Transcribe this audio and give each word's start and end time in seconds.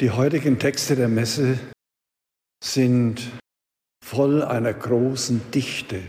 Die 0.00 0.10
heutigen 0.10 0.58
Texte 0.58 0.96
der 0.96 1.08
Messe 1.08 1.58
sind 2.64 3.20
voll 4.02 4.42
einer 4.42 4.72
großen 4.72 5.50
Dichte. 5.50 6.02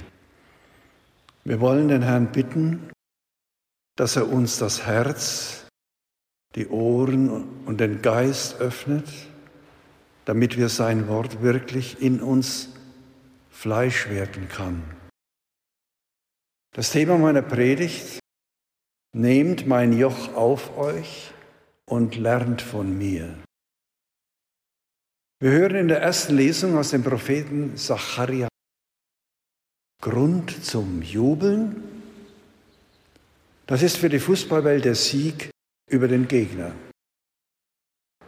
Wir 1.43 1.59
wollen 1.59 1.89
den 1.89 2.01
Herrn 2.01 2.31
bitten, 2.31 2.89
dass 3.97 4.15
er 4.15 4.29
uns 4.29 4.57
das 4.57 4.85
Herz, 4.85 5.67
die 6.55 6.69
Ohren 6.69 7.65
und 7.65 7.81
den 7.81 8.01
Geist 8.01 8.61
öffnet, 8.61 9.09
damit 10.23 10.55
wir 10.55 10.69
sein 10.69 11.09
Wort 11.09 11.41
wirklich 11.41 12.01
in 12.01 12.21
uns 12.21 12.69
Fleisch 13.49 14.07
werden 14.07 14.47
kann. 14.47 14.83
Das 16.73 16.91
Thema 16.91 17.17
meiner 17.17 17.41
Predigt, 17.41 18.19
nehmt 19.13 19.67
mein 19.67 19.91
Joch 19.91 20.33
auf 20.33 20.77
euch 20.77 21.33
und 21.85 22.15
lernt 22.15 22.61
von 22.61 22.97
mir. 22.97 23.37
Wir 25.41 25.49
hören 25.49 25.75
in 25.75 25.87
der 25.87 25.99
ersten 25.99 26.35
Lesung 26.35 26.77
aus 26.77 26.91
dem 26.91 27.03
Propheten 27.03 27.75
Zacharia 27.75 28.47
Grund 29.99 30.63
zum 30.63 31.01
Jubeln. 31.01 31.83
Das 33.65 33.81
ist 33.81 33.97
für 33.97 34.09
die 34.09 34.19
Fußballwelt 34.19 34.85
der 34.85 34.93
Sieg 34.93 35.49
über 35.89 36.07
den 36.07 36.27
Gegner. 36.27 36.73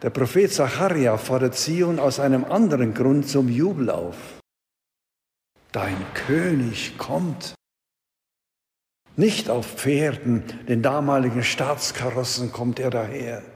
Der 0.01 0.09
Prophet 0.09 0.51
Zacharia 0.51 1.15
fordert 1.19 1.53
Zion 1.53 1.99
aus 1.99 2.19
einem 2.19 2.45
anderen 2.45 2.95
Grund 2.95 3.29
zum 3.29 3.47
Jubel 3.47 3.91
auf. 3.91 4.39
Dein 5.71 6.03
König 6.15 6.97
kommt. 6.97 7.53
Nicht 9.17 9.51
auf 9.51 9.67
Pferden, 9.67 10.65
den 10.67 10.81
damaligen 10.81 11.43
Staatskarossen 11.43 12.51
kommt 12.51 12.79
er 12.79 12.89
daher 12.89 13.52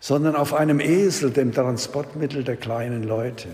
sondern 0.00 0.34
auf 0.34 0.54
einem 0.54 0.80
Esel, 0.80 1.30
dem 1.30 1.52
Transportmittel 1.52 2.42
der 2.42 2.56
kleinen 2.56 3.04
Leute. 3.04 3.48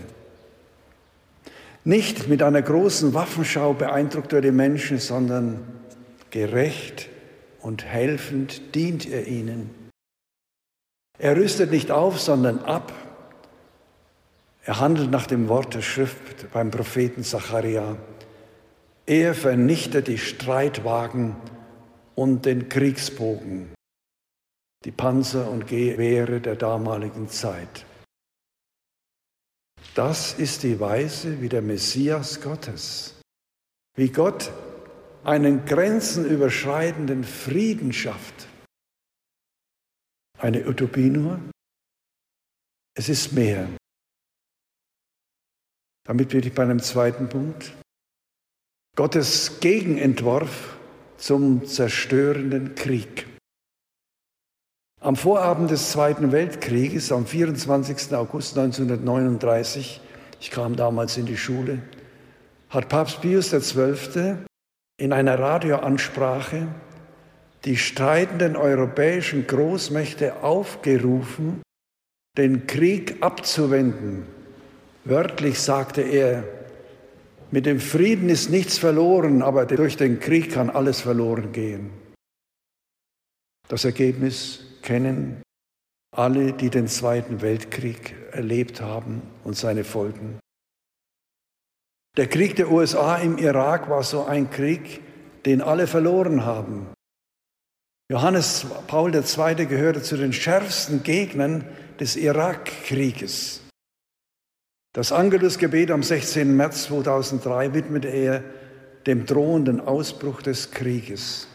Nicht 1.83 2.29
mit 2.29 2.41
einer 2.41 2.61
großen 2.61 3.13
Waffenschau 3.13 3.73
beeindruckt 3.73 4.33
er 4.33 4.41
die 4.41 4.51
Menschen, 4.51 4.99
sondern 4.99 5.59
gerecht 6.31 7.09
und 7.61 7.85
helfend 7.85 8.75
dient 8.75 9.09
er 9.09 9.27
ihnen. 9.27 9.69
Er 11.19 11.35
rüstet 11.35 11.71
nicht 11.71 11.91
auf, 11.91 12.19
sondern 12.19 12.59
ab. 12.59 12.93
Er 14.63 14.79
handelt 14.79 15.11
nach 15.11 15.27
dem 15.27 15.47
Wort 15.49 15.73
der 15.73 15.81
Schrift 15.81 16.51
beim 16.53 16.71
Propheten 16.71 17.23
Zacharia. 17.23 17.97
Er 19.05 19.33
vernichtet 19.33 20.07
die 20.07 20.17
Streitwagen 20.17 21.35
und 22.15 22.45
den 22.45 22.67
Kriegsbogen 22.67 23.76
die 24.85 24.91
Panzer 24.91 25.49
und 25.49 25.67
Gewehre 25.67 26.39
der 26.39 26.55
damaligen 26.55 27.29
Zeit. 27.29 27.85
Das 29.95 30.33
ist 30.33 30.63
die 30.63 30.79
Weise, 30.79 31.41
wie 31.41 31.49
der 31.49 31.61
Messias 31.61 32.41
Gottes, 32.41 33.19
wie 33.95 34.09
Gott 34.09 34.51
einen 35.23 35.65
grenzenüberschreitenden 35.65 37.23
Frieden 37.23 37.91
schafft. 37.91 38.47
Eine 40.37 40.67
Utopie 40.67 41.09
nur? 41.09 41.39
Es 42.95 43.09
ist 43.09 43.33
mehr. 43.33 43.67
Damit 46.05 46.29
bin 46.29 46.43
ich 46.43 46.53
bei 46.53 46.63
einem 46.63 46.79
zweiten 46.79 47.27
Punkt. 47.27 47.73
Gottes 48.95 49.59
Gegenentwurf 49.59 50.77
zum 51.17 51.65
zerstörenden 51.65 52.75
Krieg. 52.75 53.27
Am 55.07 55.15
Vorabend 55.15 55.71
des 55.71 55.93
Zweiten 55.93 56.33
Weltkrieges, 56.33 57.13
am 57.13 57.25
24. 57.25 58.13
August 58.13 58.57
1939, 58.57 60.01
ich 60.41 60.51
kam 60.51 60.75
damals 60.75 61.15
in 61.15 61.25
die 61.25 61.37
Schule, 61.37 61.79
hat 62.69 62.89
Papst 62.89 63.21
Pius 63.21 63.51
XII. 63.51 64.35
in 64.97 65.13
einer 65.13 65.39
Radioansprache 65.39 66.67
die 67.63 67.77
streitenden 67.77 68.57
europäischen 68.57 69.47
Großmächte 69.47 70.43
aufgerufen, 70.43 71.61
den 72.37 72.67
Krieg 72.67 73.15
abzuwenden. 73.21 74.23
Wörtlich 75.05 75.61
sagte 75.61 76.01
er, 76.01 76.43
mit 77.49 77.65
dem 77.65 77.79
Frieden 77.79 78.27
ist 78.27 78.49
nichts 78.49 78.77
verloren, 78.77 79.41
aber 79.41 79.67
durch 79.67 79.95
den 79.95 80.19
Krieg 80.19 80.51
kann 80.51 80.69
alles 80.69 80.99
verloren 80.99 81.53
gehen. 81.53 81.91
Das 83.69 83.85
Ergebnis 83.85 84.66
kennen 84.87 85.43
alle, 86.15 86.53
die 86.53 86.69
den 86.69 86.87
Zweiten 86.87 87.41
Weltkrieg 87.41 88.15
erlebt 88.31 88.79
haben 88.79 89.21
und 89.43 89.57
seine 89.57 89.83
Folgen. 89.83 90.39
Der 92.15 92.27
Krieg 92.27 92.55
der 92.55 92.71
USA 92.71 93.17
im 93.17 93.37
Irak 93.37 93.89
war 93.89 94.03
so 94.03 94.23
ein 94.23 94.49
Krieg, 94.49 95.01
den 95.45 95.61
alle 95.61 95.87
verloren 95.87 96.45
haben. 96.45 96.87
Johannes 98.09 98.65
Paul 98.87 99.13
II. 99.13 99.65
gehörte 99.65 100.01
zu 100.01 100.15
den 100.15 100.31
schärfsten 100.31 101.03
Gegnern 101.03 101.65
des 101.99 102.15
Irakkrieges. 102.15 103.61
Das 104.93 105.11
Angelusgebet 105.11 105.91
am 105.91 106.01
16. 106.01 106.55
März 106.55 106.85
2003 106.85 107.73
widmete 107.73 108.07
er 108.07 108.41
dem 109.05 109.25
drohenden 109.25 109.81
Ausbruch 109.81 110.41
des 110.41 110.71
Krieges 110.71 111.49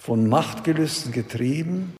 von 0.00 0.28
Machtgelüsten 0.28 1.12
getrieben, 1.12 1.94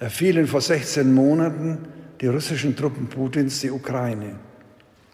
erfielen 0.00 0.46
vor 0.46 0.60
16 0.60 1.12
Monaten 1.12 1.88
die 2.20 2.26
russischen 2.26 2.76
Truppen 2.76 3.08
Putins 3.08 3.60
die 3.60 3.70
Ukraine 3.70 4.38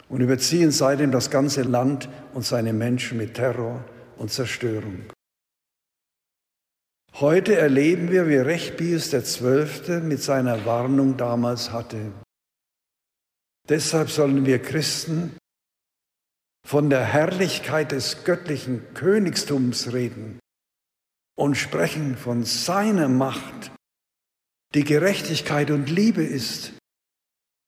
und 0.09 0.21
überziehen 0.21 0.71
seitdem 0.71 1.13
das 1.13 1.31
ganze 1.31 1.63
Land 1.63 2.09
und 2.35 2.45
seine 2.45 2.73
Menschen 2.73 3.19
mit 3.19 3.35
Terror 3.35 3.85
und 4.17 4.31
Zerstörung. 4.31 5.05
Heute 7.15 7.57
erleben 7.57 8.11
wir, 8.11 8.29
wie 8.29 8.37
Recht 8.37 8.77
Pius 8.77 9.11
XII. 9.11 10.01
mit 10.01 10.23
seiner 10.23 10.65
Warnung 10.65 11.17
damals 11.17 11.73
hatte. 11.73 12.13
Deshalb 13.69 14.11
sollen 14.11 14.47
wir 14.47 14.61
Christen 14.61 15.37
von 16.67 16.91
der 16.91 17.05
Herrlichkeit 17.05 17.93
des 17.93 18.25
göttlichen 18.25 18.95
Königstums 18.95 19.93
reden 19.93 20.39
und 21.41 21.55
sprechen 21.55 22.19
von 22.19 22.45
seiner 22.45 23.09
Macht, 23.09 23.73
die 24.75 24.85
Gerechtigkeit 24.85 25.71
und 25.71 25.89
Liebe 25.89 26.23
ist, 26.23 26.75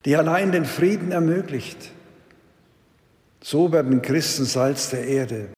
die 0.05 0.15
allein 0.15 0.53
den 0.53 0.66
Frieden 0.66 1.10
ermöglicht. 1.10 1.91
So 3.43 3.72
werden 3.72 4.03
Christen 4.03 4.44
Salz 4.44 4.91
der 4.91 5.06
Erde, 5.06 5.55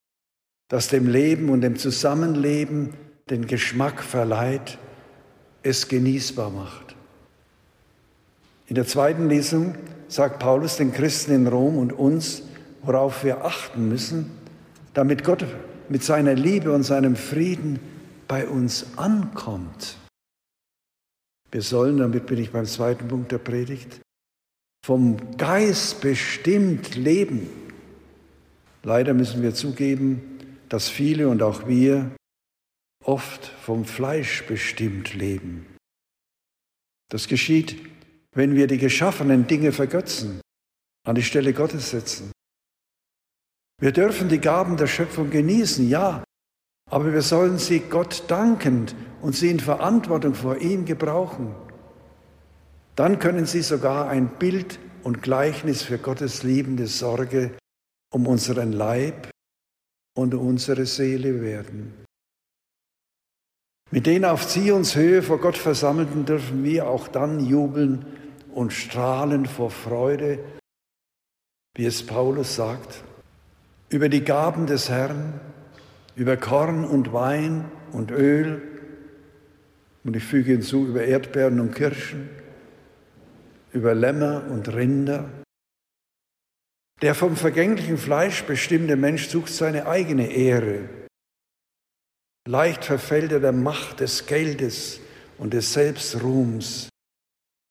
das 0.68 0.86
dem 0.86 1.08
Leben 1.08 1.48
und 1.48 1.62
dem 1.62 1.76
Zusammenleben 1.76 2.94
den 3.30 3.48
Geschmack 3.48 4.00
verleiht, 4.00 4.78
es 5.64 5.88
genießbar 5.88 6.50
macht. 6.50 6.94
In 8.68 8.76
der 8.76 8.86
zweiten 8.86 9.28
Lesung 9.28 9.74
sagt 10.06 10.38
Paulus 10.38 10.76
den 10.76 10.92
Christen 10.92 11.32
in 11.32 11.46
Rom 11.48 11.78
und 11.78 11.92
uns, 11.92 12.42
worauf 12.82 13.24
wir 13.24 13.44
achten 13.44 13.88
müssen, 13.88 14.30
damit 14.92 15.24
Gott 15.24 15.44
mit 15.88 16.04
seiner 16.04 16.34
Liebe 16.34 16.70
und 16.70 16.84
seinem 16.84 17.16
Frieden 17.16 17.80
bei 18.26 18.48
uns 18.48 18.96
ankommt. 18.96 19.96
Wir 21.50 21.62
sollen, 21.62 21.98
damit 21.98 22.26
bin 22.26 22.38
ich 22.38 22.50
beim 22.50 22.66
zweiten 22.66 23.08
Punkt 23.08 23.30
der 23.30 23.38
Predigt, 23.38 24.00
vom 24.84 25.36
Geist 25.36 26.00
bestimmt 26.00 26.94
leben. 26.94 27.48
Leider 28.82 29.14
müssen 29.14 29.42
wir 29.42 29.54
zugeben, 29.54 30.58
dass 30.68 30.88
viele 30.88 31.28
und 31.28 31.42
auch 31.42 31.66
wir 31.66 32.14
oft 33.04 33.46
vom 33.46 33.84
Fleisch 33.84 34.44
bestimmt 34.46 35.14
leben. 35.14 35.66
Das 37.10 37.28
geschieht, 37.28 37.76
wenn 38.32 38.56
wir 38.56 38.66
die 38.66 38.78
geschaffenen 38.78 39.46
Dinge 39.46 39.72
vergötzen, 39.72 40.40
an 41.06 41.14
die 41.14 41.22
Stelle 41.22 41.52
Gottes 41.52 41.90
setzen. 41.90 42.32
Wir 43.80 43.92
dürfen 43.92 44.28
die 44.28 44.40
Gaben 44.40 44.76
der 44.76 44.86
Schöpfung 44.86 45.30
genießen, 45.30 45.88
ja, 45.88 46.24
aber 46.90 47.12
wir 47.12 47.22
sollen 47.22 47.58
sie 47.58 47.80
Gott 47.80 48.24
dankend 48.28 48.94
und 49.22 49.34
sie 49.34 49.50
in 49.50 49.60
Verantwortung 49.60 50.34
vor 50.34 50.58
ihm 50.58 50.84
gebrauchen. 50.84 51.54
Dann 52.96 53.18
können 53.18 53.46
sie 53.46 53.62
sogar 53.62 54.08
ein 54.08 54.28
Bild 54.38 54.78
und 55.02 55.22
Gleichnis 55.22 55.82
für 55.82 55.98
Gottes 55.98 56.42
liebende 56.42 56.86
Sorge 56.86 57.52
um 58.12 58.26
unseren 58.26 58.72
Leib 58.72 59.30
und 60.16 60.34
unsere 60.34 60.86
Seele 60.86 61.42
werden. 61.42 62.04
Mit 63.90 64.06
den 64.06 64.24
auf 64.24 64.46
Zions 64.46 64.94
Höhe 64.94 65.22
vor 65.22 65.38
Gott 65.38 65.58
Versammelten 65.58 66.24
dürfen 66.24 66.64
wir 66.64 66.88
auch 66.88 67.08
dann 67.08 67.40
jubeln 67.40 68.06
und 68.52 68.72
strahlen 68.72 69.46
vor 69.46 69.70
Freude, 69.70 70.38
wie 71.76 71.86
es 71.86 72.06
Paulus 72.06 72.54
sagt, 72.54 73.02
über 73.88 74.08
die 74.08 74.24
Gaben 74.24 74.66
des 74.66 74.88
Herrn, 74.88 75.40
über 76.16 76.36
Korn 76.36 76.84
und 76.84 77.12
Wein 77.12 77.70
und 77.92 78.10
Öl 78.10 78.62
und 80.04 80.16
ich 80.16 80.24
füge 80.24 80.52
hinzu 80.52 80.86
über 80.86 81.04
Erdbeeren 81.04 81.60
und 81.60 81.74
Kirschen 81.74 82.28
über 83.72 83.94
Lämmer 83.94 84.44
und 84.50 84.72
Rinder. 84.72 85.28
Der 87.02 87.14
vom 87.14 87.36
vergänglichen 87.36 87.98
Fleisch 87.98 88.44
bestimmte 88.44 88.96
Mensch 88.96 89.28
sucht 89.28 89.52
seine 89.52 89.86
eigene 89.86 90.30
Ehre. 90.30 90.88
Leicht 92.46 92.84
verfällt 92.84 93.32
er 93.32 93.40
der 93.40 93.52
Macht 93.52 94.00
des 94.00 94.26
Geldes 94.26 95.00
und 95.38 95.52
des 95.52 95.72
Selbstruhms. 95.72 96.88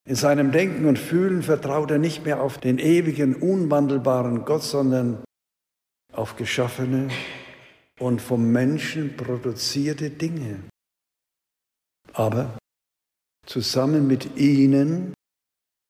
In 0.06 0.16
seinem 0.16 0.52
Denken 0.52 0.86
und 0.86 1.00
Fühlen 1.00 1.42
vertraut 1.42 1.90
er 1.90 2.00
nicht 2.00 2.26
mehr 2.26 2.42
auf 2.42 2.58
den 2.58 2.78
ewigen, 2.80 3.36
unwandelbaren 3.36 4.44
Gott, 4.44 4.64
sondern 4.64 5.24
auf 6.12 6.36
geschaffene 6.36 7.08
und 8.00 8.22
vom 8.22 8.52
Menschen 8.52 9.16
produzierte 9.16 10.10
Dinge. 10.10 10.64
Aber 12.14 12.58
zusammen 13.46 14.08
mit 14.08 14.38
ihnen 14.38 15.14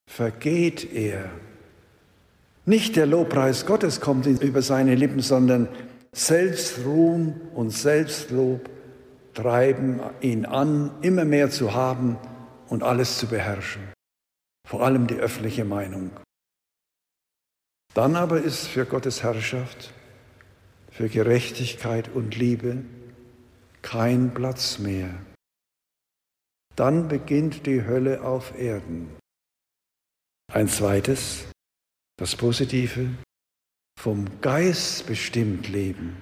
vergeht 0.09 0.93
er. 0.93 1.29
Nicht 2.65 2.95
der 2.95 3.05
Lobpreis 3.05 3.65
Gottes 3.65 3.99
kommt 3.99 4.25
über 4.25 4.61
seine 4.61 4.95
Lippen, 4.95 5.19
sondern 5.19 5.67
Selbstruhm 6.13 7.41
und 7.53 7.71
Selbstlob 7.71 8.69
treiben 9.33 9.99
ihn 10.21 10.45
an, 10.45 10.91
immer 11.01 11.25
mehr 11.25 11.49
zu 11.49 11.73
haben 11.73 12.17
und 12.69 12.83
alles 12.83 13.17
zu 13.17 13.27
beherrschen, 13.27 13.81
vor 14.67 14.83
allem 14.83 15.07
die 15.07 15.15
öffentliche 15.15 15.65
Meinung. 15.65 16.11
Dann 17.93 18.15
aber 18.15 18.41
ist 18.41 18.67
für 18.67 18.85
Gottes 18.85 19.23
Herrschaft, 19.23 19.93
für 20.93 21.09
Gerechtigkeit 21.09 22.09
und 22.13 22.35
Liebe 22.35 22.83
kein 23.81 24.33
Platz 24.33 24.77
mehr. 24.77 25.09
Dann 26.75 27.07
beginnt 27.07 27.65
die 27.65 27.83
Hölle 27.83 28.23
auf 28.23 28.57
Erden. 28.57 29.09
Ein 30.51 30.67
zweites, 30.67 31.45
das 32.17 32.35
Positive, 32.35 33.09
vom 33.99 34.25
Geist 34.41 35.07
bestimmt 35.07 35.67
leben. 35.67 36.21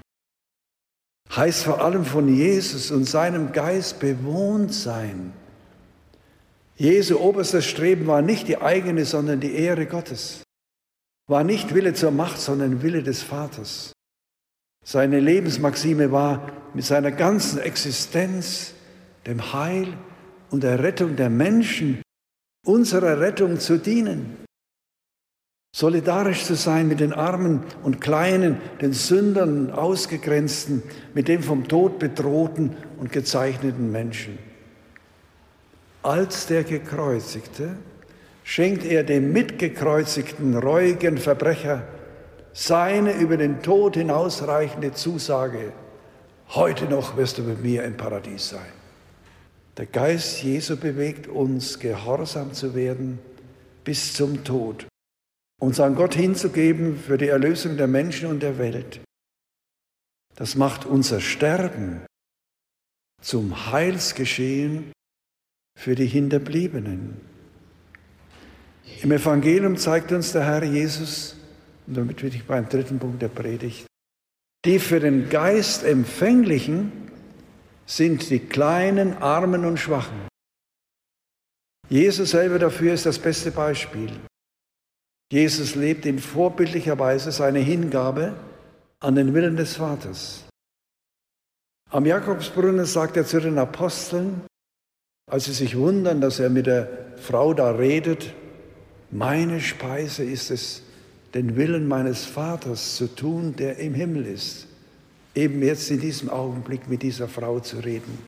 Heißt 1.35 1.63
vor 1.63 1.81
allem 1.81 2.05
von 2.05 2.33
Jesus 2.33 2.91
und 2.91 3.05
seinem 3.05 3.51
Geist 3.51 3.99
bewohnt 3.99 4.73
sein. 4.73 5.33
Jesu 6.77 7.19
oberstes 7.19 7.65
Streben 7.65 8.07
war 8.07 8.21
nicht 8.21 8.47
die 8.47 8.57
eigene, 8.57 9.05
sondern 9.05 9.39
die 9.41 9.53
Ehre 9.53 9.85
Gottes. 9.85 10.43
War 11.29 11.43
nicht 11.43 11.73
Wille 11.73 11.93
zur 11.93 12.11
Macht, 12.11 12.39
sondern 12.39 12.81
Wille 12.81 13.03
des 13.03 13.21
Vaters. 13.21 13.93
Seine 14.83 15.19
Lebensmaxime 15.19 16.11
war 16.11 16.51
mit 16.73 16.85
seiner 16.85 17.11
ganzen 17.11 17.59
Existenz 17.59 18.73
dem 19.27 19.53
Heil 19.53 19.93
und 20.49 20.63
der 20.63 20.81
Rettung 20.83 21.15
der 21.15 21.29
Menschen, 21.29 22.01
unserer 22.65 23.19
Rettung 23.19 23.59
zu 23.59 23.77
dienen. 23.77 24.37
Solidarisch 25.73 26.43
zu 26.43 26.55
sein 26.55 26.87
mit 26.87 26.99
den 26.99 27.13
Armen 27.13 27.63
und 27.83 28.01
Kleinen, 28.01 28.57
den 28.81 28.91
Sündern, 28.91 29.71
Ausgegrenzten, 29.71 30.83
mit 31.13 31.27
dem 31.27 31.43
vom 31.43 31.67
Tod 31.67 31.97
bedrohten 31.97 32.75
und 32.97 33.11
gezeichneten 33.11 33.91
Menschen. 33.91 34.37
Als 36.03 36.47
der 36.47 36.63
Gekreuzigte 36.63 37.77
schenkt 38.43 38.83
er 38.83 39.03
dem 39.03 39.31
mitgekreuzigten, 39.31 40.57
reuigen 40.57 41.17
Verbrecher 41.17 41.83
seine 42.53 43.13
über 43.13 43.37
den 43.37 43.61
Tod 43.61 43.95
hinausreichende 43.95 44.93
Zusage, 44.93 45.73
heute 46.49 46.85
noch 46.85 47.17
wirst 47.17 47.37
du 47.37 47.43
mit 47.43 47.63
mir 47.63 47.83
im 47.83 47.97
Paradies 47.97 48.49
sein. 48.49 48.71
Der 49.77 49.85
Geist 49.85 50.43
Jesu 50.43 50.75
bewegt 50.75 51.27
uns, 51.27 51.79
gehorsam 51.79 52.53
zu 52.53 52.75
werden 52.75 53.19
bis 53.83 54.13
zum 54.13 54.43
Tod, 54.43 54.85
uns 55.59 55.79
an 55.79 55.95
Gott 55.95 56.13
hinzugeben 56.13 56.97
für 56.97 57.17
die 57.17 57.29
Erlösung 57.29 57.77
der 57.77 57.87
Menschen 57.87 58.29
und 58.29 58.41
der 58.41 58.57
Welt. 58.57 58.99
Das 60.35 60.55
macht 60.55 60.85
unser 60.85 61.21
Sterben 61.21 62.05
zum 63.21 63.71
Heilsgeschehen 63.71 64.91
für 65.77 65.95
die 65.95 66.07
Hinterbliebenen. 66.07 67.21
Im 69.01 69.11
Evangelium 69.11 69.77
zeigt 69.77 70.11
uns 70.11 70.31
der 70.31 70.45
Herr 70.45 70.63
Jesus, 70.63 71.37
und 71.91 71.97
damit 71.97 72.21
bin 72.21 72.29
ich 72.29 72.45
beim 72.45 72.69
dritten 72.69 72.99
Punkt 72.99 73.21
der 73.21 73.27
Predigt, 73.27 73.85
die 74.63 74.79
für 74.79 75.01
den 75.01 75.29
Geist 75.29 75.83
empfänglichen 75.83 77.11
sind 77.85 78.29
die 78.29 78.39
Kleinen, 78.39 79.17
Armen 79.17 79.65
und 79.65 79.77
Schwachen. 79.77 80.29
Jesus 81.89 82.29
selber 82.29 82.59
dafür 82.59 82.93
ist 82.93 83.05
das 83.05 83.19
beste 83.19 83.51
Beispiel. 83.51 84.09
Jesus 85.33 85.75
lebt 85.75 86.05
in 86.05 86.19
vorbildlicher 86.19 86.97
Weise 86.97 87.33
seine 87.33 87.59
Hingabe 87.59 88.37
an 89.01 89.15
den 89.15 89.33
Willen 89.33 89.57
des 89.57 89.75
Vaters. 89.75 90.45
Am 91.89 92.05
Jakobsbrunnen 92.05 92.85
sagt 92.85 93.17
er 93.17 93.25
zu 93.25 93.41
den 93.41 93.57
Aposteln, 93.57 94.43
als 95.29 95.43
sie 95.43 95.53
sich 95.53 95.75
wundern, 95.75 96.21
dass 96.21 96.39
er 96.39 96.49
mit 96.49 96.67
der 96.67 97.17
Frau 97.17 97.53
da 97.53 97.71
redet, 97.71 98.33
meine 99.09 99.59
Speise 99.59 100.23
ist 100.23 100.51
es, 100.51 100.83
den 101.33 101.55
Willen 101.55 101.87
meines 101.87 102.25
Vaters 102.25 102.95
zu 102.95 103.07
tun, 103.07 103.55
der 103.55 103.77
im 103.77 103.93
Himmel 103.93 104.25
ist 104.25 104.67
eben 105.35 105.61
jetzt 105.63 105.89
in 105.91 105.99
diesem 105.99 106.29
Augenblick 106.29 106.87
mit 106.89 107.01
dieser 107.03 107.27
Frau 107.27 107.59
zu 107.59 107.77
reden. 107.77 108.25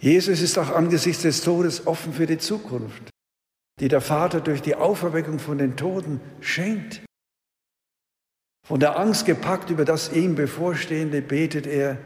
Jesus 0.00 0.40
ist 0.40 0.58
auch 0.58 0.70
angesichts 0.70 1.22
des 1.22 1.42
Todes 1.42 1.86
offen 1.86 2.12
für 2.12 2.26
die 2.26 2.38
Zukunft, 2.38 3.10
die 3.80 3.88
der 3.88 4.00
Vater 4.00 4.40
durch 4.40 4.60
die 4.60 4.74
Auferweckung 4.74 5.38
von 5.38 5.58
den 5.58 5.76
Toten 5.76 6.20
schenkt. 6.40 7.02
Von 8.66 8.80
der 8.80 8.98
Angst 8.98 9.24
gepackt 9.24 9.70
über 9.70 9.84
das 9.84 10.12
ihm 10.12 10.34
bevorstehende 10.34 11.22
betet 11.22 11.66
er, 11.66 11.98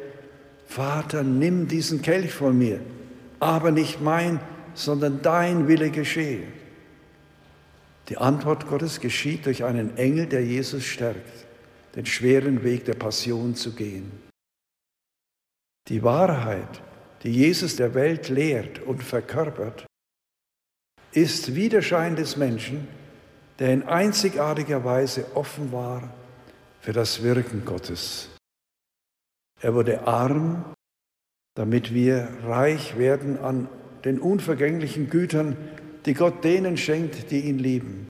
Vater, 0.67 1.25
nimm 1.25 1.67
diesen 1.67 2.01
Kelch 2.01 2.33
von 2.33 2.57
mir, 2.57 2.81
aber 3.41 3.73
nicht 3.73 4.01
mein, 4.01 4.39
sondern 4.75 5.21
dein 5.23 5.67
Wille 5.67 5.91
geschehe. 5.91 6.47
Die 8.11 8.19
Antwort 8.19 8.69
Gottes 8.69 9.01
geschieht 9.01 9.47
durch 9.47 9.65
einen 9.65 9.97
Engel, 9.97 10.27
der 10.27 10.45
Jesus 10.45 10.85
stärkt 10.85 11.47
den 11.95 12.07
schweren 12.07 12.63
Weg 12.63 12.85
der 12.85 12.95
Passion 12.95 13.55
zu 13.55 13.73
gehen. 13.73 14.11
Die 15.89 16.03
Wahrheit, 16.03 16.83
die 17.23 17.33
Jesus 17.33 17.77
der 17.77 17.95
Welt 17.95 18.29
lehrt 18.29 18.81
und 18.81 19.03
verkörpert, 19.03 19.87
ist 21.13 21.55
Widerschein 21.55 22.15
des 22.15 22.37
Menschen, 22.37 22.87
der 23.59 23.73
in 23.73 23.83
einzigartiger 23.83 24.85
Weise 24.85 25.27
offen 25.35 25.73
war 25.73 26.15
für 26.81 26.93
das 26.93 27.23
Wirken 27.23 27.65
Gottes. 27.65 28.31
Er 29.61 29.75
wurde 29.75 30.07
arm, 30.07 30.65
damit 31.55 31.93
wir 31.93 32.29
reich 32.45 32.97
werden 32.97 33.39
an 33.39 33.69
den 34.05 34.21
unvergänglichen 34.21 35.11
Gütern, 35.11 35.57
die 36.07 36.15
Gott 36.15 36.45
denen 36.45 36.77
schenkt, 36.77 37.31
die 37.31 37.41
ihn 37.41 37.59
lieben. 37.59 38.09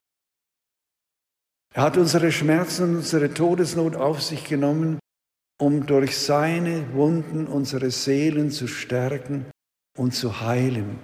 Er 1.73 1.83
hat 1.83 1.97
unsere 1.97 2.31
Schmerzen 2.31 2.83
und 2.83 2.95
unsere 2.97 3.33
Todesnot 3.33 3.95
auf 3.95 4.21
sich 4.21 4.45
genommen, 4.45 4.99
um 5.59 5.85
durch 5.85 6.17
seine 6.17 6.93
Wunden 6.93 7.47
unsere 7.47 7.91
Seelen 7.91 8.51
zu 8.51 8.67
stärken 8.67 9.45
und 9.97 10.13
zu 10.13 10.41
heilen, 10.41 10.99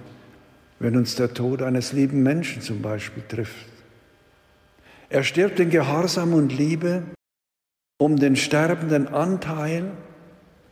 wenn 0.79 0.98
uns 0.98 1.15
der 1.15 1.34
Tod 1.34 1.62
eines 1.62 1.94
lieben 1.94 2.24
Menschen 2.24 2.62
zum 2.62 2.82
Beispiel 2.82 3.24
trifft. 3.27 3.67
Er 5.10 5.24
stirbt 5.24 5.60
in 5.60 5.70
Gehorsam 5.70 6.34
und 6.34 6.51
Liebe, 6.51 7.03
um 7.98 8.17
den 8.17 8.36
sterbenden 8.36 9.08
Anteil 9.08 9.91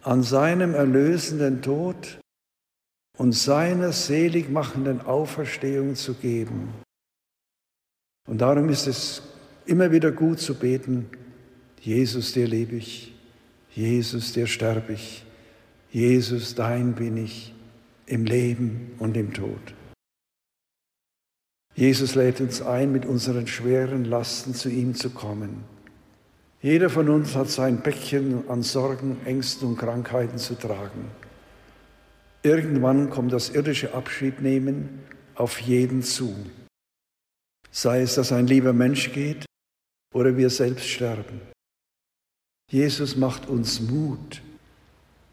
an 0.02 0.24
seinem 0.24 0.74
erlösenden 0.76 1.62
Tod 1.62 2.20
und 3.18 3.34
seiner 3.34 3.92
seligmachenden 3.92 5.02
Auferstehung 5.02 5.96
zu 5.96 6.14
geben. 6.16 6.74
Und 8.28 8.40
darum 8.40 8.70
ist 8.70 8.88
es 8.88 9.22
immer 9.66 9.92
wieder 9.92 10.12
gut 10.12 10.40
zu 10.40 10.56
beten, 10.56 11.10
Jesus, 11.80 12.34
dir 12.34 12.48
lebe 12.48 12.76
ich, 12.76 13.14
Jesus, 13.72 14.34
dir 14.34 14.48
sterbe 14.48 14.94
ich, 14.94 15.24
Jesus, 15.92 16.56
dein 16.56 16.94
bin 16.94 17.18
ich 17.18 17.54
im 18.08 18.26
Leben 18.26 18.92
und 19.00 19.16
im 19.16 19.34
Tod. 19.34 19.74
Jesus 21.76 22.16
lädt 22.16 22.40
uns 22.42 22.62
ein, 22.62 22.92
mit 22.92 23.06
unseren 23.06 23.48
schweren 23.48 24.06
Lasten 24.06 24.54
zu 24.54 24.70
ihm 24.70 24.96
zu 24.96 25.10
kommen. 25.10 25.66
Jeder 26.62 26.90
von 26.90 27.10
uns 27.10 27.36
hat 27.36 27.50
sein 27.50 27.84
Päckchen 27.84 28.50
an 28.50 28.64
Sorgen, 28.64 29.18
Ängsten 29.26 29.68
und 29.68 29.78
Krankheiten 29.78 30.38
zu 30.38 30.56
tragen. 30.56 31.12
Irgendwann 32.46 33.10
kommt 33.10 33.34
das 33.34 33.50
irdische 33.50 33.96
Abschiednehmen 33.96 35.00
auf 35.34 35.60
jeden 35.60 36.04
zu. 36.04 36.36
Sei 37.72 38.02
es, 38.02 38.14
dass 38.14 38.32
ein 38.32 38.46
lieber 38.46 38.72
Mensch 38.72 39.12
geht 39.14 39.48
oder 40.14 40.38
wir 40.38 40.52
selbst 40.52 40.88
sterben. 40.88 41.42
Jesus 42.70 43.16
macht 43.16 43.48
uns 43.48 43.82
Mut, 43.82 44.44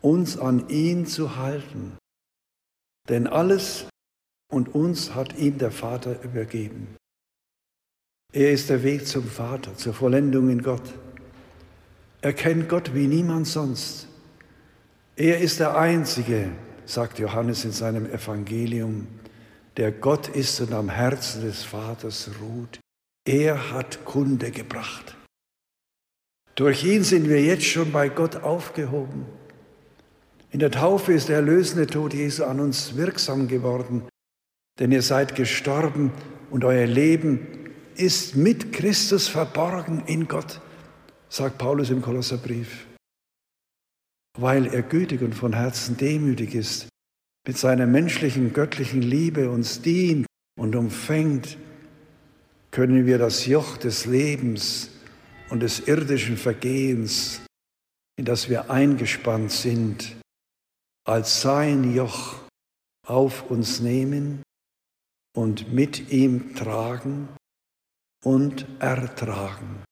uns 0.00 0.38
an 0.38 0.70
ihn 0.70 1.04
zu 1.04 1.36
halten. 1.36 1.98
Denn 3.10 3.26
alles, 3.26 3.88
und 4.50 4.74
uns 4.74 5.14
hat 5.14 5.36
ihn 5.36 5.58
der 5.58 5.70
Vater 5.70 6.22
übergeben. 6.22 6.96
Er 8.32 8.52
ist 8.52 8.70
der 8.70 8.82
Weg 8.82 9.06
zum 9.06 9.24
Vater, 9.24 9.76
zur 9.76 9.92
Vollendung 9.92 10.48
in 10.48 10.62
Gott. 10.62 10.94
Er 12.22 12.32
kennt 12.32 12.70
Gott 12.70 12.94
wie 12.94 13.06
niemand 13.06 13.48
sonst. 13.48 14.08
Er 15.14 15.42
ist 15.42 15.60
der 15.60 15.76
Einzige, 15.76 16.50
sagt 16.92 17.18
Johannes 17.18 17.64
in 17.64 17.72
seinem 17.72 18.04
Evangelium, 18.04 19.06
der 19.78 19.92
Gott 19.92 20.28
ist 20.28 20.60
und 20.60 20.74
am 20.74 20.90
Herzen 20.90 21.42
des 21.42 21.62
Vaters 21.62 22.30
ruht. 22.42 22.80
Er 23.26 23.72
hat 23.72 24.04
Kunde 24.04 24.50
gebracht. 24.50 25.16
Durch 26.54 26.84
ihn 26.84 27.02
sind 27.02 27.30
wir 27.30 27.42
jetzt 27.42 27.64
schon 27.64 27.92
bei 27.92 28.10
Gott 28.10 28.36
aufgehoben. 28.36 29.24
In 30.50 30.58
der 30.58 30.70
Taufe 30.70 31.14
ist 31.14 31.30
der 31.30 31.36
erlösende 31.36 31.86
Tod 31.86 32.12
Jesu 32.12 32.44
an 32.44 32.60
uns 32.60 32.94
wirksam 32.94 33.48
geworden, 33.48 34.06
denn 34.78 34.92
ihr 34.92 35.00
seid 35.00 35.34
gestorben 35.34 36.12
und 36.50 36.62
euer 36.62 36.86
Leben 36.86 37.70
ist 37.94 38.36
mit 38.36 38.70
Christus 38.74 39.28
verborgen 39.28 40.02
in 40.06 40.28
Gott, 40.28 40.60
sagt 41.30 41.56
Paulus 41.56 41.88
im 41.88 42.02
Kolosserbrief. 42.02 42.86
Weil 44.38 44.66
er 44.66 44.82
gütig 44.82 45.22
und 45.22 45.34
von 45.34 45.52
Herzen 45.52 45.96
demütig 45.96 46.54
ist, 46.54 46.88
mit 47.46 47.58
seiner 47.58 47.86
menschlichen, 47.86 48.52
göttlichen 48.52 49.02
Liebe 49.02 49.50
uns 49.50 49.82
dient 49.82 50.26
und 50.58 50.76
umfängt, 50.76 51.58
können 52.70 53.06
wir 53.06 53.18
das 53.18 53.46
Joch 53.46 53.76
des 53.76 54.06
Lebens 54.06 54.90
und 55.50 55.60
des 55.60 55.80
irdischen 55.86 56.36
Vergehens, 56.36 57.42
in 58.16 58.24
das 58.24 58.48
wir 58.48 58.70
eingespannt 58.70 59.52
sind, 59.52 60.16
als 61.04 61.42
sein 61.42 61.94
Joch 61.94 62.40
auf 63.06 63.50
uns 63.50 63.80
nehmen 63.80 64.42
und 65.36 65.72
mit 65.72 66.10
ihm 66.10 66.54
tragen 66.54 67.28
und 68.24 68.66
ertragen. 68.78 69.84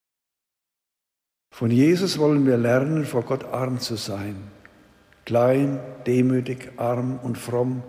Von 1.50 1.71
Jesus 1.71 2.19
wollen 2.19 2.47
wir 2.47 2.57
lernen, 2.57 3.04
vor 3.04 3.23
Gott 3.23 3.45
arm 3.45 3.80
zu 3.80 3.97
sein. 3.97 4.37
Klein, 5.25 5.78
demütig, 6.07 6.73
arm 6.76 7.19
und 7.23 7.37
fromm 7.37 7.83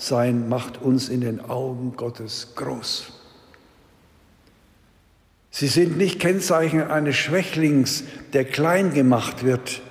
sein 0.00 0.48
macht 0.48 0.80
uns 0.80 1.08
in 1.08 1.20
den 1.20 1.40
Augen 1.40 1.94
Gottes 1.96 2.54
groß. 2.56 3.12
Sie 5.50 5.66
sind 5.66 5.98
nicht 5.98 6.20
Kennzeichen 6.20 6.82
eines 6.82 7.16
Schwächlings, 7.16 8.04
der 8.32 8.44
klein 8.44 8.94
gemacht 8.94 9.44
wird. 9.44 9.82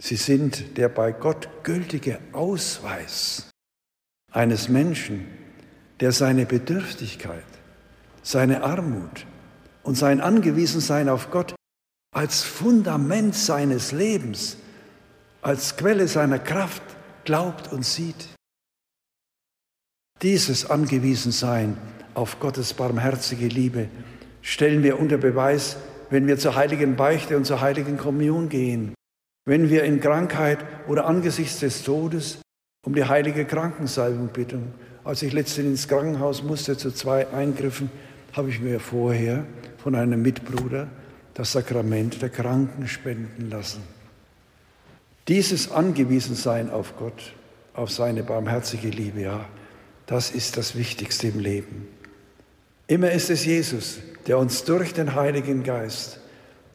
Sie 0.00 0.16
sind 0.16 0.76
der 0.76 0.88
bei 0.88 1.12
Gott 1.12 1.48
gültige 1.62 2.18
Ausweis 2.32 3.50
eines 4.30 4.68
Menschen, 4.68 5.26
der 6.00 6.12
seine 6.12 6.44
Bedürftigkeit, 6.44 7.44
seine 8.22 8.62
Armut 8.62 9.26
und 9.84 9.96
sein 9.96 10.20
Angewiesensein 10.20 11.08
auf 11.08 11.30
Gott 11.30 11.54
als 12.14 12.42
Fundament 12.42 13.34
seines 13.34 13.92
Lebens, 13.92 14.56
als 15.42 15.76
Quelle 15.76 16.08
seiner 16.08 16.38
Kraft 16.38 16.82
glaubt 17.24 17.72
und 17.72 17.84
sieht. 17.84 18.28
Dieses 20.22 20.70
Angewiesensein 20.70 21.76
auf 22.14 22.40
Gottes 22.40 22.72
barmherzige 22.74 23.48
Liebe 23.48 23.88
stellen 24.42 24.82
wir 24.82 24.98
unter 24.98 25.18
Beweis, 25.18 25.76
wenn 26.10 26.26
wir 26.26 26.38
zur 26.38 26.54
heiligen 26.54 26.96
Beichte 26.96 27.36
und 27.36 27.44
zur 27.44 27.60
heiligen 27.60 27.98
Kommunion 27.98 28.48
gehen, 28.48 28.94
wenn 29.44 29.68
wir 29.68 29.84
in 29.84 30.00
Krankheit 30.00 30.64
oder 30.86 31.06
angesichts 31.06 31.60
des 31.60 31.82
Todes 31.82 32.38
um 32.86 32.94
die 32.94 33.04
heilige 33.04 33.44
Krankensalbung 33.44 34.28
bitten. 34.28 34.72
Als 35.02 35.22
ich 35.22 35.32
letztens 35.32 35.66
ins 35.66 35.88
Krankenhaus 35.88 36.42
musste 36.42 36.76
zu 36.76 36.90
zwei 36.90 37.28
Eingriffen, 37.28 37.90
habe 38.34 38.50
ich 38.50 38.60
mir 38.60 38.80
vorher 38.80 39.46
von 39.78 39.94
einem 39.94 40.20
Mitbruder 40.22 40.88
das 41.34 41.52
Sakrament 41.52 42.20
der 42.20 42.28
Kranken 42.28 42.86
spenden 42.86 43.48
lassen. 43.50 43.82
Dieses 45.26 45.70
Angewiesensein 45.70 46.70
auf 46.70 46.96
Gott, 46.96 47.32
auf 47.72 47.90
seine 47.90 48.22
barmherzige 48.22 48.88
Liebe, 48.88 49.22
ja, 49.22 49.48
das 50.06 50.30
ist 50.30 50.56
das 50.56 50.76
Wichtigste 50.76 51.28
im 51.28 51.38
Leben. 51.38 51.88
Immer 52.86 53.10
ist 53.12 53.30
es 53.30 53.44
Jesus, 53.44 53.98
der 54.26 54.38
uns 54.38 54.64
durch 54.64 54.92
den 54.92 55.14
Heiligen 55.14 55.62
Geist 55.62 56.20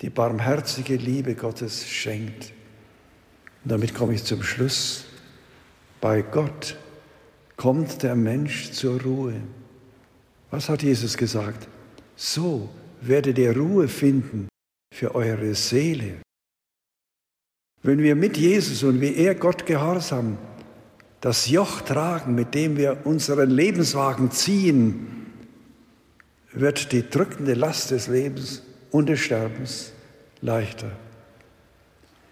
die 0.02 0.10
barmherzige 0.10 0.96
Liebe 0.96 1.36
Gottes 1.36 1.88
schenkt. 1.88 2.54
Und 3.64 3.72
damit 3.72 3.94
komme 3.94 4.14
ich 4.14 4.24
zum 4.24 4.42
Schluss. 4.42 5.06
Bei 6.02 6.22
Gott 6.22 6.78
kommt 7.58 8.02
der 8.02 8.16
Mensch 8.16 8.72
zur 8.72 9.02
Ruhe. 9.02 9.42
Was 10.52 10.70
hat 10.70 10.84
Jesus 10.84 11.16
gesagt? 11.16 11.68
So 12.16 12.70
werdet 13.02 13.38
ihr 13.38 13.56
Ruhe 13.56 13.88
finden 13.88 14.50
für 14.94 15.16
eure 15.16 15.56
Seele. 15.56 16.22
Wenn 17.82 18.00
wir 18.00 18.16
mit 18.16 18.36
Jesus 18.36 18.84
und 18.84 19.00
wie 19.00 19.16
er 19.16 19.36
Gott 19.36 19.66
gehorsam 19.66 20.38
das 21.22 21.50
Joch 21.50 21.82
tragen, 21.82 22.36
mit 22.36 22.56
dem 22.56 22.78
wir 22.78 23.06
unseren 23.06 23.50
Lebenswagen 23.50 24.32
ziehen, 24.32 25.28
wird 26.52 26.92
die 26.92 27.08
drückende 27.08 27.54
Last 27.54 27.92
des 27.92 28.08
Lebens 28.08 28.64
und 28.92 29.08
des 29.08 29.20
Sterbens 29.20 29.92
leichter. 30.42 30.92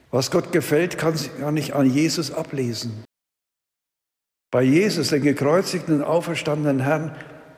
Was 0.10 0.32
Gott 0.32 0.52
gefällt, 0.52 0.98
kann 0.98 1.58
ich 1.58 1.76
an 1.76 1.86
Jesus 1.86 2.32
ablesen. 2.32 3.04
Bei 4.52 4.64
Jesus, 4.64 5.10
den 5.10 5.22
gekreuzigten 5.22 5.98
und 5.98 6.04
auferstandenen 6.04 6.80
Herrn, 6.80 7.16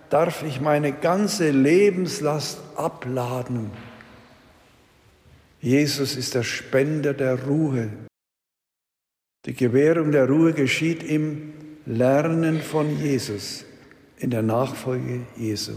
darf 0.09 0.43
ich 0.43 0.59
meine 0.59 0.91
ganze 0.91 1.51
Lebenslast 1.51 2.59
abladen. 2.75 3.71
Jesus 5.61 6.15
ist 6.15 6.35
der 6.35 6.43
Spender 6.43 7.13
der 7.13 7.43
Ruhe. 7.45 7.89
Die 9.45 9.53
Gewährung 9.53 10.11
der 10.11 10.27
Ruhe 10.27 10.53
geschieht 10.53 11.03
im 11.03 11.53
Lernen 11.85 12.61
von 12.61 12.97
Jesus, 12.99 13.65
in 14.17 14.31
der 14.31 14.41
Nachfolge 14.41 15.21
Jesu. 15.37 15.73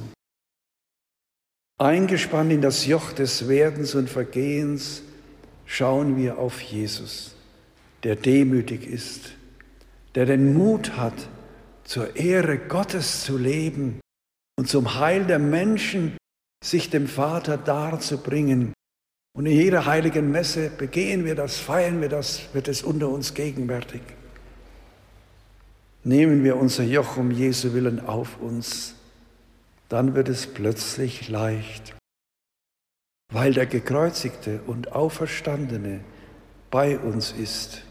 Eingespannt 1.78 2.52
in 2.52 2.60
das 2.60 2.86
Joch 2.86 3.12
des 3.12 3.48
Werdens 3.48 3.94
und 3.94 4.08
Vergehens 4.08 5.02
schauen 5.66 6.16
wir 6.16 6.38
auf 6.38 6.60
Jesus, 6.60 7.34
der 8.04 8.14
demütig 8.14 8.86
ist, 8.86 9.32
der 10.14 10.26
den 10.26 10.54
Mut 10.54 10.96
hat, 10.96 11.28
zur 11.84 12.14
Ehre 12.14 12.58
Gottes 12.58 13.24
zu 13.24 13.36
leben 13.36 14.01
und 14.56 14.68
zum 14.68 14.98
Heil 14.98 15.24
der 15.24 15.38
Menschen 15.38 16.16
sich 16.64 16.90
dem 16.90 17.06
Vater 17.06 17.56
darzubringen. 17.56 18.72
Und 19.34 19.46
in 19.46 19.52
jeder 19.52 19.86
heiligen 19.86 20.30
Messe 20.30 20.70
begehen 20.70 21.24
wir 21.24 21.34
das, 21.34 21.58
feiern 21.58 22.00
wir 22.00 22.08
das, 22.08 22.54
wird 22.54 22.68
es 22.68 22.82
unter 22.82 23.08
uns 23.08 23.34
gegenwärtig. 23.34 24.02
Nehmen 26.04 26.44
wir 26.44 26.56
unser 26.56 26.84
Joch 26.84 27.16
um 27.16 27.30
Jesu 27.30 27.72
willen 27.72 28.00
auf 28.00 28.40
uns 28.40 28.96
dann 29.92 30.14
wird 30.14 30.30
es 30.30 30.46
plötzlich 30.46 31.28
leicht, 31.28 31.94
weil 33.30 33.52
der 33.52 33.66
gekreuzigte 33.66 34.62
und 34.66 34.92
auferstandene 34.92 36.00
bei 36.70 36.98
uns 36.98 37.30
ist 37.30 37.82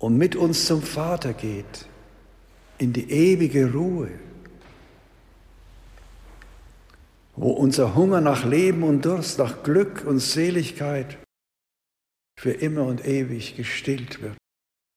und 0.00 0.18
mit 0.18 0.34
uns 0.34 0.66
zum 0.66 0.82
Vater 0.82 1.32
geht, 1.32 1.86
in 2.78 2.92
die 2.92 3.08
ewige 3.08 3.72
Ruhe, 3.72 4.10
wo 7.36 7.50
unser 7.50 7.94
Hunger 7.94 8.20
nach 8.20 8.44
Leben 8.44 8.82
und 8.82 9.04
Durst, 9.04 9.38
nach 9.38 9.62
Glück 9.62 10.04
und 10.06 10.20
Seligkeit 10.20 11.18
für 12.38 12.52
immer 12.52 12.84
und 12.84 13.06
ewig 13.06 13.56
gestillt 13.56 14.22
wird. 14.22 14.36